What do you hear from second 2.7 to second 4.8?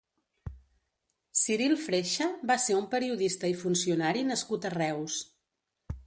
un periodista i funcionari nascut a